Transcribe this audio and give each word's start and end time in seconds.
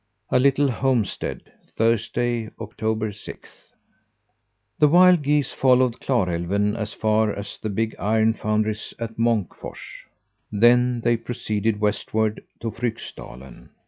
A 0.31 0.39
LITTLE 0.39 0.69
HOMESTEAD 0.71 1.43
Thursday, 1.77 2.49
October 2.59 3.11
sixth. 3.11 3.71
The 4.79 4.87
wild 4.87 5.21
geese 5.21 5.53
followed 5.53 5.99
Klarälven 5.99 6.75
as 6.75 6.91
far 6.91 7.31
as 7.35 7.59
the 7.59 7.69
big 7.69 7.95
iron 7.99 8.33
foundries 8.33 8.95
at 8.97 9.19
Monk 9.19 9.53
Fors. 9.53 9.77
Then 10.51 11.01
they 11.01 11.17
proceeded 11.17 11.79
westward 11.79 12.43
to 12.61 12.71
Fryksdalen. 12.71 13.69